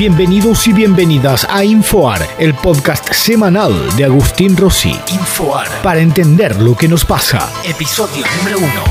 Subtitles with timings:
[0.00, 4.98] Bienvenidos y bienvenidas a Infoar, el podcast semanal de Agustín Rossi.
[5.12, 7.46] Infoar, para entender lo que nos pasa.
[7.66, 8.82] Episodio número uno.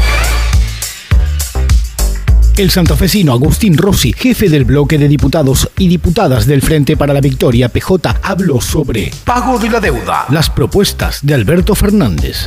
[2.55, 7.21] El santafesino Agustín Rossi, jefe del bloque de diputados y diputadas del Frente para la
[7.21, 12.45] Victoria PJ, habló sobre pago de la deuda, las propuestas de Alberto Fernández.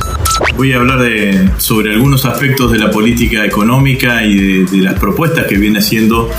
[0.55, 5.47] Voy a hablar de, sobre algunos aspectos de la política económica y de, las propuestas
[5.47, 6.29] que viene haciendo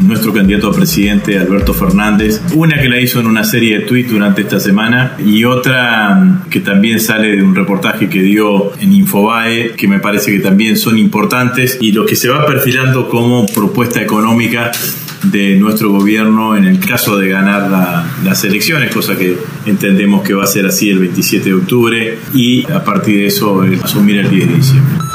[0.00, 2.40] nuestro candidato a presidente Alberto Fernández.
[2.54, 6.60] Una que la hizo en una serie de tweets durante esta semana y otra que
[6.60, 10.96] también sale de un reportaje que dio en Infobae, que me parece que también son
[10.96, 14.72] importantes y lo que se va perfilando como propuesta económica
[15.24, 19.36] de nuestro gobierno en el caso de ganar las elecciones, cosa que
[19.66, 23.62] entendemos que va a ser así el 27 de octubre y a partir de eso
[23.82, 25.07] asumir el 10 de diciembre.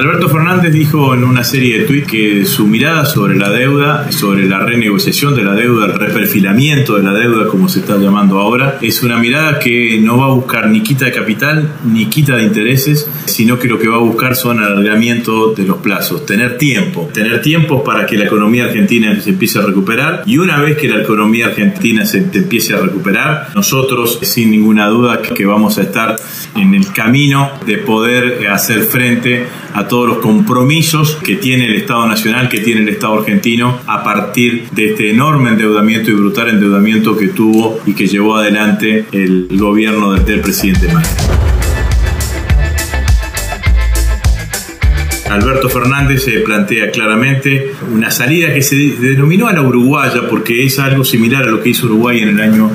[0.00, 4.48] Alberto Fernández dijo en una serie de tweets que su mirada sobre la deuda, sobre
[4.48, 8.78] la renegociación de la deuda, el reperfilamiento de la deuda, como se está llamando ahora,
[8.80, 12.44] es una mirada que no va a buscar ni quita de capital ni quita de
[12.44, 17.10] intereses, sino que lo que va a buscar son alargamiento de los plazos, tener tiempo,
[17.12, 20.22] tener tiempo para que la economía argentina se empiece a recuperar.
[20.24, 25.20] Y una vez que la economía argentina se empiece a recuperar, nosotros sin ninguna duda
[25.20, 26.16] que vamos a estar
[26.56, 32.06] en el camino de poder hacer frente a todos los compromisos que tiene el Estado
[32.06, 37.16] Nacional, que tiene el Estado argentino a partir de este enorme endeudamiento y brutal endeudamiento
[37.16, 41.10] que tuvo y que llevó adelante el gobierno del, presidente Macri.
[45.30, 50.78] Alberto Fernández se plantea claramente una salida que se denominó a la uruguaya porque es
[50.80, 52.70] algo similar a lo que hizo Uruguay en el año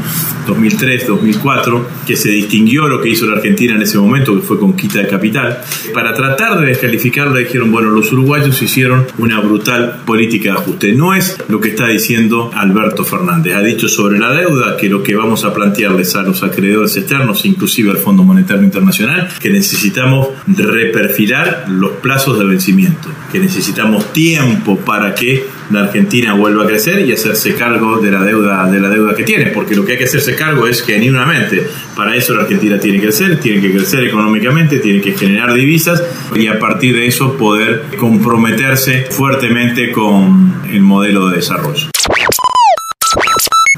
[0.46, 5.00] 2003-2004, que se distinguió lo que hizo la Argentina en ese momento, que fue conquista
[5.00, 5.60] de capital.
[5.94, 10.94] Para tratar de descalificarla dijeron, bueno, los uruguayos hicieron una brutal política de ajuste.
[10.94, 13.56] No es lo que está diciendo Alberto Fernández.
[13.56, 17.46] Ha dicho sobre la deuda que lo que vamos a plantearles a los acreedores externos,
[17.46, 24.78] inclusive al Fondo Monetario Internacional, que necesitamos reperfilar los plazos de vencimiento, que necesitamos tiempo
[24.78, 28.90] para que la Argentina vuelva a crecer y hacerse cargo de la deuda de la
[28.90, 32.44] deuda que tiene, porque lo que hay que hacerse cargo es genuinamente para eso la
[32.44, 36.04] Argentina tiene que crecer, tiene que crecer económicamente, tiene que generar divisas
[36.36, 41.88] y a partir de eso poder comprometerse fuertemente con el modelo de desarrollo.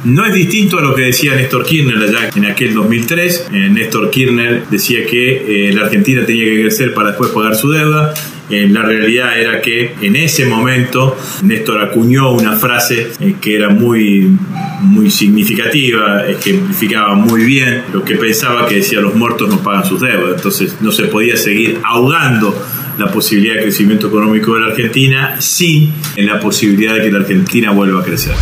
[0.03, 3.47] No es distinto a lo que decía Néstor Kirchner allá en aquel 2003.
[3.51, 7.71] Eh, Néstor Kirchner decía que eh, la Argentina tenía que crecer para después pagar su
[7.71, 8.13] deuda.
[8.49, 14.37] Eh, la realidad era que en ese momento Néstor acuñó una frase que era muy,
[14.81, 20.01] muy significativa, ejemplificaba muy bien lo que pensaba que decía los muertos no pagan sus
[20.01, 20.35] deudas.
[20.37, 22.55] Entonces no se podía seguir ahogando
[22.97, 27.71] la posibilidad de crecimiento económico de la Argentina sin la posibilidad de que la Argentina
[27.71, 28.33] vuelva a crecer.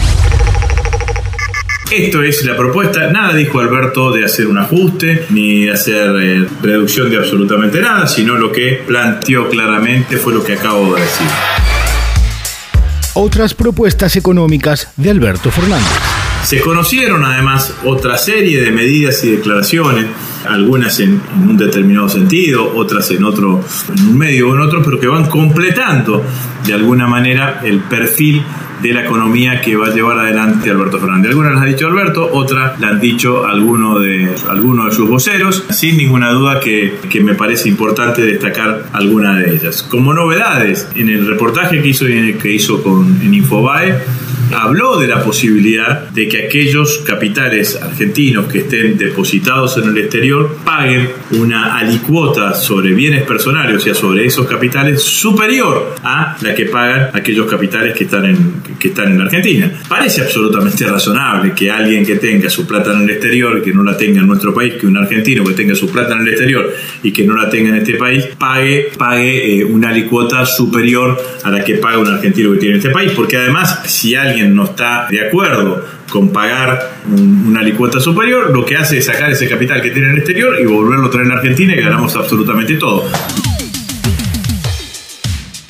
[1.91, 3.11] Esto es la propuesta.
[3.11, 8.07] Nada dijo Alberto de hacer un ajuste ni de hacer eh, reducción de absolutamente nada,
[8.07, 11.27] sino lo que planteó claramente fue lo que acabo de decir.
[13.13, 15.87] Otras propuestas económicas de Alberto Fernández.
[16.43, 20.07] Se conocieron además otra serie de medidas y declaraciones,
[20.47, 23.63] algunas en, un determinado sentido, otras en otro,
[23.95, 26.23] en un medio o en otro, pero que van completando
[26.65, 28.43] de alguna manera el perfil
[28.81, 31.31] de la economía que va a llevar adelante Alberto Fernández.
[31.31, 35.63] Algunas las ha dicho Alberto, otras las han dicho algunos de, algunos de sus voceros,
[35.69, 39.83] sin ninguna duda que, que me parece importante destacar algunas de ellas.
[39.83, 43.95] Como novedades, en el reportaje que hizo, que hizo con, en Infobae,
[44.53, 50.57] habló de la posibilidad de que aquellos capitales argentinos que estén depositados en el exterior
[50.63, 56.65] paguen una alicuota sobre bienes personales, o sea, sobre esos capitales superior a la que
[56.65, 59.71] pagan aquellos capitales que están en, que están en Argentina.
[59.87, 63.97] Parece absolutamente razonable que alguien que tenga su plata en el exterior que no la
[63.97, 66.73] tenga en nuestro país, que un argentino que tenga su plata en el exterior
[67.03, 71.51] y que no la tenga en este país, pague, pague eh, una alicuota superior a
[71.51, 74.65] la que paga un argentino que tiene en este país, porque además si alguien no
[74.65, 79.81] está de acuerdo con pagar una alicuota superior, lo que hace es sacar ese capital
[79.81, 83.05] que tiene en el exterior y volverlo a traer en Argentina y ganamos absolutamente todo.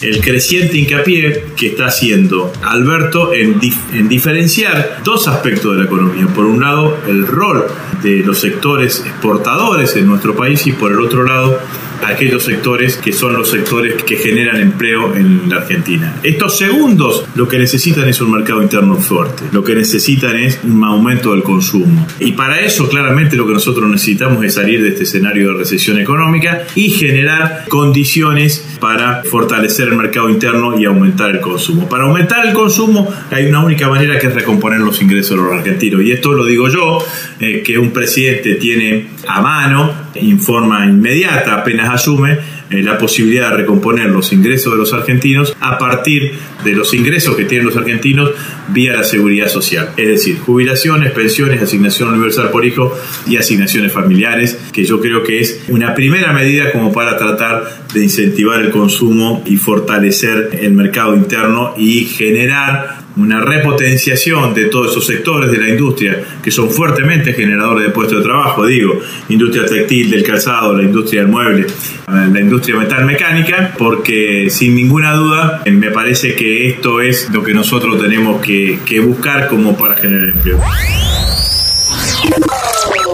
[0.01, 3.59] El creciente hincapié que está haciendo Alberto en,
[3.93, 6.27] en diferenciar dos aspectos de la economía.
[6.27, 7.65] Por un lado, el rol
[8.03, 11.59] de los sectores exportadores en nuestro país y por el otro lado,
[12.03, 16.15] aquellos sectores que son los sectores que generan empleo en la Argentina.
[16.23, 20.83] Estos segundos lo que necesitan es un mercado interno fuerte, lo que necesitan es un
[20.83, 22.07] aumento del consumo.
[22.19, 25.99] Y para eso claramente lo que nosotros necesitamos es salir de este escenario de recesión
[25.99, 31.87] económica y generar condiciones para fortalecer el mercado interno y aumentar el consumo.
[31.89, 35.53] Para aumentar el consumo hay una única manera que es recomponer los ingresos de los
[35.53, 36.01] argentinos.
[36.01, 36.99] Y esto lo digo yo,
[37.39, 42.37] eh, que un presidente tiene a mano, en forma inmediata, apenas asume,
[42.69, 46.33] eh, la posibilidad de recomponer los ingresos de los argentinos a partir
[46.63, 48.31] de los ingresos que tienen los argentinos
[48.69, 49.91] vía la seguridad social.
[49.97, 52.91] Es decir, jubilaciones, pensiones, asignación universal por hijo
[53.27, 58.03] y asignaciones familiares, que yo creo que es una primera medida como para tratar de
[58.03, 65.05] incentivar el consumo y fortalecer el mercado interno y generar una repotenciación de todos esos
[65.05, 70.11] sectores de la industria que son fuertemente generadores de puestos de trabajo, digo, industria textil,
[70.11, 71.67] del calzado, la industria del mueble,
[72.07, 77.53] la industria metal mecánica, porque sin ninguna duda me parece que esto es lo que
[77.53, 80.59] nosotros tenemos que, que buscar como para generar empleo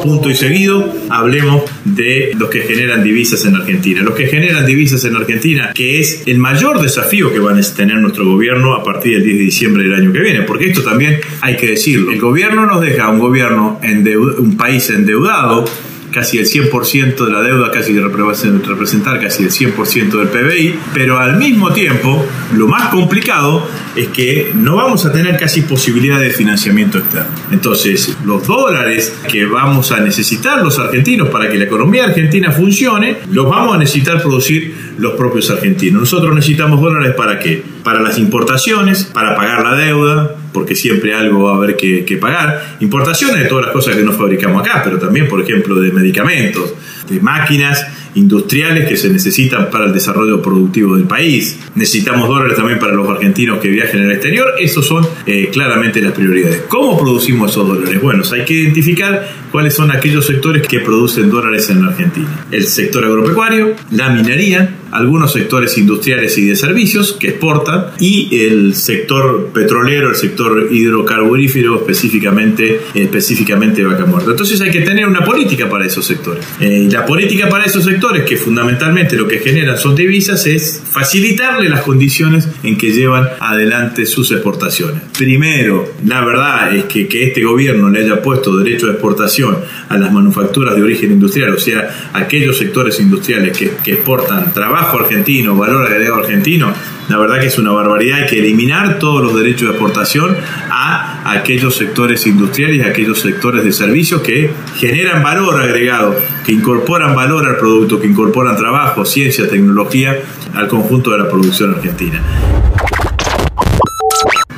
[0.01, 4.01] punto y seguido, hablemos de los que generan divisas en Argentina.
[4.01, 7.98] Los que generan divisas en Argentina, que es el mayor desafío que van a tener
[7.98, 11.19] nuestro gobierno a partir del 10 de diciembre del año que viene, porque esto también
[11.42, 12.12] hay que decirlo.
[12.12, 15.65] El gobierno nos deja un gobierno, un país endeudado,
[16.12, 21.38] casi el 100% de la deuda, casi representar casi el 100% del PBI, pero al
[21.38, 26.97] mismo tiempo lo más complicado es que no vamos a tener casi posibilidad de financiamiento
[26.97, 27.29] externo.
[27.51, 33.17] Entonces, los dólares que vamos a necesitar los argentinos para que la economía argentina funcione,
[33.31, 36.01] los vamos a necesitar producir los propios argentinos.
[36.01, 37.63] Nosotros necesitamos dólares para qué?
[37.83, 42.17] Para las importaciones, para pagar la deuda, porque siempre algo va a haber que, que,
[42.17, 42.77] pagar.
[42.79, 46.73] Importaciones de todas las cosas que no fabricamos acá, pero también, por ejemplo, de medicamentos,
[47.09, 47.85] de máquinas
[48.15, 51.59] industriales que se necesitan para el desarrollo productivo del país.
[51.75, 54.53] Necesitamos dólares también para los argentinos que viajen al exterior.
[54.59, 56.63] Esos son eh, claramente las prioridades.
[56.67, 58.01] ¿Cómo producimos esos dólares?
[58.01, 62.45] Bueno, hay que identificar cuáles son aquellos sectores que producen dólares en la Argentina.
[62.51, 68.75] El sector agropecuario, la minería, algunos sectores industriales y de servicios que exportan y el
[68.75, 74.31] sector petrolero, el sector hidrocarburífero, específicamente, específicamente vaca muerta.
[74.31, 76.45] Entonces hay que tener una política para esos sectores.
[76.59, 81.69] Eh, la política para esos sectores, que fundamentalmente lo que generan son divisas, es facilitarle
[81.69, 85.01] las condiciones en que llevan adelante sus exportaciones.
[85.17, 89.57] Primero, la verdad es que que este gobierno le haya puesto derecho de exportación
[89.89, 94.80] a las manufacturas de origen industrial, o sea, aquellos sectores industriales que, que exportan trabajo,
[94.89, 96.73] argentino, valor agregado argentino,
[97.09, 98.19] la verdad que es una barbaridad.
[98.19, 100.35] Hay que eliminar todos los derechos de exportación
[100.69, 107.15] a aquellos sectores industriales, a aquellos sectores de servicios que generan valor agregado, que incorporan
[107.15, 110.17] valor al producto, que incorporan trabajo, ciencia, tecnología
[110.53, 112.21] al conjunto de la producción argentina.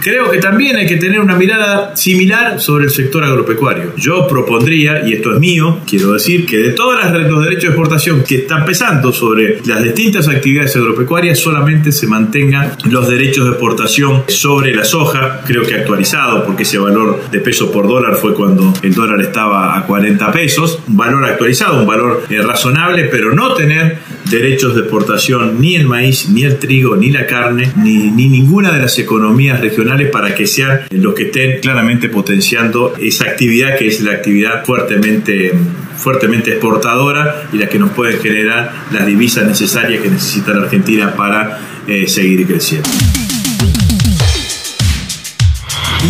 [0.03, 3.93] Creo que también hay que tener una mirada similar sobre el sector agropecuario.
[3.95, 8.21] Yo propondría, y esto es mío, quiero decir, que de todos los derechos de exportación
[8.21, 14.23] que están pesando sobre las distintas actividades agropecuarias, solamente se mantengan los derechos de exportación
[14.27, 18.73] sobre la soja, creo que actualizado, porque ese valor de peso por dólar fue cuando
[18.81, 23.53] el dólar estaba a 40 pesos, un valor actualizado, un valor eh, razonable, pero no
[23.53, 23.99] tener
[24.29, 28.71] derechos de exportación ni el maíz, ni el trigo, ni la carne, ni, ni ninguna
[28.71, 33.87] de las economías regionales para que sean los que estén claramente potenciando esa actividad que
[33.87, 35.53] es la actividad fuertemente
[35.95, 41.13] fuertemente exportadora y la que nos puede generar las divisas necesarias que necesita la Argentina
[41.15, 42.89] para eh, seguir creciendo.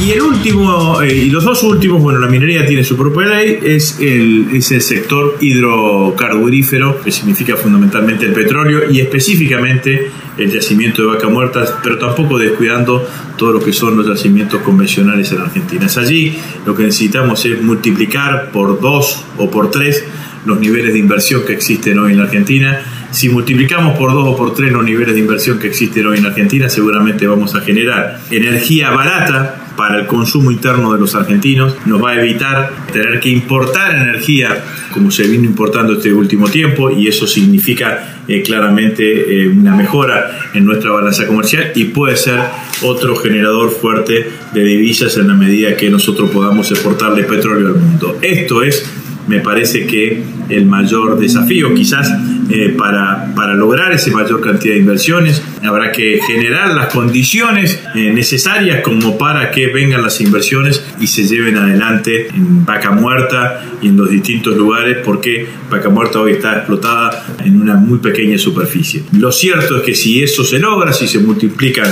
[0.05, 3.59] Y el último, eh, y los dos últimos, bueno, la minería tiene su propia ley,
[3.63, 11.03] es el, es el sector hidrocarburífero, que significa fundamentalmente el petróleo y específicamente el yacimiento
[11.03, 15.87] de vaca muertas, pero tampoco descuidando todo lo que son los yacimientos convencionales en Argentina.
[15.95, 20.03] allí lo que necesitamos es multiplicar por dos o por tres
[20.45, 22.81] los niveles de inversión que existen hoy en la Argentina.
[23.11, 26.25] Si multiplicamos por dos o por tres los niveles de inversión que existen hoy en
[26.25, 32.03] Argentina, seguramente vamos a generar energía barata para el consumo interno de los argentinos, nos
[32.03, 37.07] va a evitar tener que importar energía como se vino importando este último tiempo y
[37.07, 42.39] eso significa eh, claramente eh, una mejora en nuestra balanza comercial y puede ser
[42.81, 48.19] otro generador fuerte de divisas en la medida que nosotros podamos exportarle petróleo al mundo.
[48.21, 48.92] Esto es
[49.27, 52.11] me parece que el mayor desafío quizás
[52.49, 58.11] eh, para, para lograr esa mayor cantidad de inversiones habrá que generar las condiciones eh,
[58.11, 63.87] necesarias como para que vengan las inversiones y se lleven adelante en Vaca Muerta y
[63.87, 69.03] en los distintos lugares porque Vaca Muerta hoy está explotada en una muy pequeña superficie.
[69.13, 71.87] Lo cierto es que si eso se logra, si se multiplican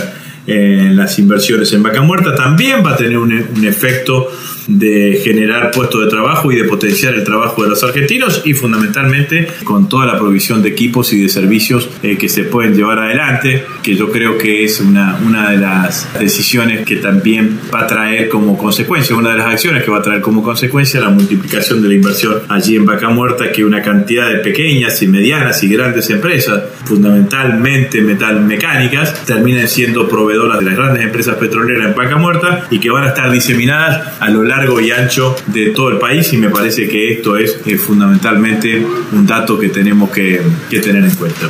[0.47, 4.29] eh, las inversiones en Vaca Muerta, también va a tener un, un efecto
[4.67, 9.47] de generar puestos de trabajo y de potenciar el trabajo de los argentinos y fundamentalmente
[9.63, 13.65] con toda la provisión de equipos y de servicios eh, que se pueden llevar adelante,
[13.83, 18.29] que yo creo que es una, una de las decisiones que también va a traer
[18.29, 21.87] como consecuencia, una de las acciones que va a traer como consecuencia la multiplicación de
[21.89, 26.09] la inversión allí en Vaca Muerta, que una cantidad de pequeñas y medianas y grandes
[26.09, 32.79] empresas, fundamentalmente metalmecánicas, terminen siendo proveedoras de las grandes empresas petroleras en Vaca Muerta y
[32.79, 34.50] que van a estar diseminadas a lo largo
[34.81, 39.25] y ancho de todo el país y me parece que esto es eh, fundamentalmente un
[39.25, 41.49] dato que tenemos que, que tener en cuenta.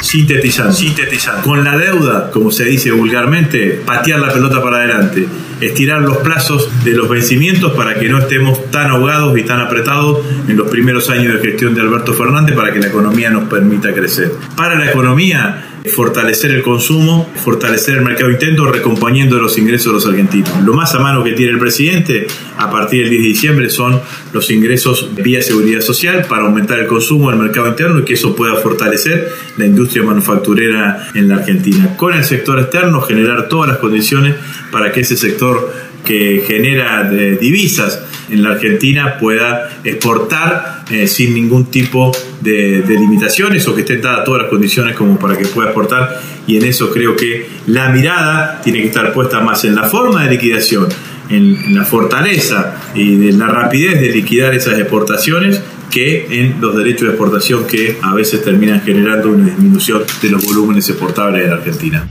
[0.00, 0.72] Sintetizando.
[0.72, 1.42] Sintetizando.
[1.42, 5.26] Con la deuda, como se dice vulgarmente, patear la pelota para adelante,
[5.60, 10.20] estirar los plazos de los vencimientos para que no estemos tan ahogados y tan apretados
[10.48, 13.92] en los primeros años de gestión de Alberto Fernández para que la economía nos permita
[13.92, 14.32] crecer.
[14.56, 20.06] Para la economía, fortalecer el consumo, fortalecer el mercado interno, recomponiendo los ingresos de los
[20.06, 20.62] argentinos.
[20.64, 24.00] Lo más a mano que tiene el presidente a partir del 10 de diciembre son
[24.32, 28.36] los ingresos vía seguridad social para aumentar el consumo del mercado interno y que eso
[28.36, 31.96] pueda fortalecer la industria manufacturera en la Argentina.
[31.96, 34.36] Con el sector externo, generar todas las condiciones
[34.70, 41.34] para que ese sector que genera eh, divisas en la Argentina pueda exportar eh, sin
[41.34, 45.68] ningún tipo de, limitaciones o que estén dadas todas las condiciones como para que pueda
[45.68, 49.84] exportar y en eso creo que la mirada tiene que estar puesta más en la
[49.84, 50.88] forma de liquidación,
[51.28, 57.02] en, la fortaleza y de la rapidez de liquidar esas exportaciones que en los derechos
[57.02, 61.56] de exportación que a veces terminan generando una disminución de los volúmenes exportables de la
[61.56, 62.08] Argentina.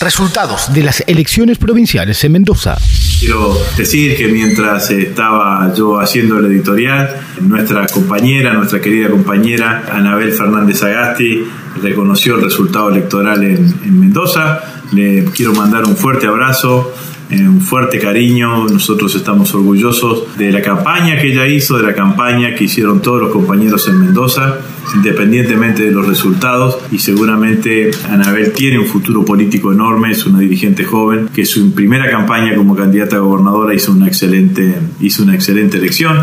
[0.00, 2.76] Resultados de las elecciones provinciales en Mendoza.
[3.18, 10.32] Quiero decir que mientras estaba yo haciendo el editorial, nuestra compañera, nuestra querida compañera Anabel
[10.32, 11.42] Fernández Agasti
[11.82, 14.60] reconoció el resultado electoral en, en Mendoza.
[14.92, 16.94] Le quiero mandar un fuerte abrazo
[17.30, 18.66] un fuerte cariño.
[18.68, 23.20] Nosotros estamos orgullosos de la campaña que ella hizo, de la campaña que hicieron todos
[23.20, 24.58] los compañeros en Mendoza,
[24.94, 26.78] independientemente de los resultados.
[26.90, 32.10] Y seguramente Anabel tiene un futuro político enorme, es una dirigente joven que su primera
[32.10, 36.16] campaña como candidata a gobernadora hizo una excelente, hizo una excelente elección.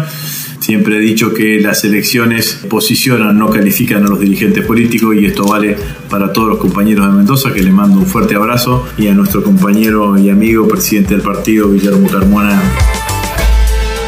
[0.60, 5.46] Siempre he dicho que las elecciones posicionan, no califican a los dirigentes políticos y esto
[5.46, 5.78] vale
[6.10, 9.44] para todos los compañeros de Mendoza, que le mando un fuerte abrazo, y a nuestro
[9.44, 12.62] compañero y amigo presidente del partido, Guillermo Carmona.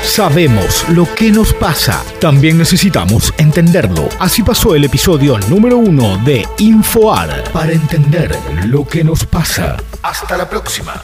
[0.04, 4.10] Sabemos lo que nos pasa, también necesitamos entenderlo.
[4.20, 8.36] Así pasó el episodio número uno de Infoar, para entender
[8.66, 9.78] lo que nos pasa.
[10.02, 11.04] Hasta la próxima.